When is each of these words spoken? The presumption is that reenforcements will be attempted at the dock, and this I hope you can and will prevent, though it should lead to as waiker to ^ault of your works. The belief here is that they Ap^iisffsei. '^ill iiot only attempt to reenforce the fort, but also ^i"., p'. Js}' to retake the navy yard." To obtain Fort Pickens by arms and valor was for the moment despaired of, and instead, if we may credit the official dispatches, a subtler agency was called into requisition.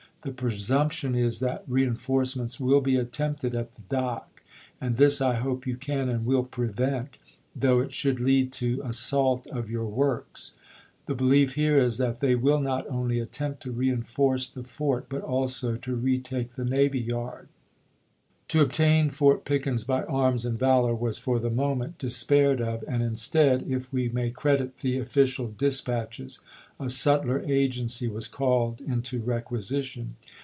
The 0.23 0.31
presumption 0.31 1.15
is 1.15 1.39
that 1.39 1.63
reenforcements 1.67 2.59
will 2.59 2.79
be 2.79 2.95
attempted 2.95 3.55
at 3.55 3.71
the 3.73 3.81
dock, 3.89 4.43
and 4.79 4.95
this 4.95 5.19
I 5.19 5.33
hope 5.33 5.65
you 5.65 5.75
can 5.75 6.09
and 6.09 6.27
will 6.27 6.43
prevent, 6.43 7.17
though 7.55 7.79
it 7.79 7.91
should 7.91 8.19
lead 8.19 8.51
to 8.51 8.83
as 8.83 8.99
waiker 8.99 9.09
to 9.09 9.15
^ault 9.15 9.47
of 9.57 9.71
your 9.71 9.87
works. 9.87 10.53
The 11.07 11.15
belief 11.15 11.55
here 11.55 11.79
is 11.79 11.97
that 11.97 12.19
they 12.19 12.35
Ap^iisffsei. 12.35 12.41
'^ill 12.61 12.83
iiot 12.83 12.91
only 12.91 13.19
attempt 13.19 13.63
to 13.63 13.71
reenforce 13.71 14.47
the 14.47 14.63
fort, 14.63 15.07
but 15.09 15.23
also 15.23 15.71
^i"., 15.71 15.81
p'. 15.81 15.81
Js}' 15.81 15.81
to 15.85 15.95
retake 15.95 16.51
the 16.51 16.65
navy 16.65 16.99
yard." 16.99 17.47
To 18.49 18.61
obtain 18.61 19.09
Fort 19.11 19.43
Pickens 19.45 19.85
by 19.85 20.03
arms 20.03 20.43
and 20.45 20.59
valor 20.59 20.93
was 20.93 21.17
for 21.17 21.39
the 21.39 21.49
moment 21.49 21.97
despaired 21.97 22.61
of, 22.61 22.83
and 22.87 23.01
instead, 23.01 23.63
if 23.71 23.91
we 23.91 24.09
may 24.09 24.29
credit 24.29 24.77
the 24.79 24.99
official 24.99 25.47
dispatches, 25.57 26.39
a 26.77 26.89
subtler 26.89 27.41
agency 27.41 28.07
was 28.07 28.27
called 28.27 28.81
into 28.81 29.21
requisition. 29.21 30.15